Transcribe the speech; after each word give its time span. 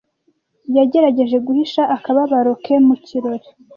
Yagerageje 0.77 1.37
guhisha 1.47 1.81
akababaro 1.95 2.51
ke 2.63 2.75
mu 2.85 2.95
kirori. 3.05 3.47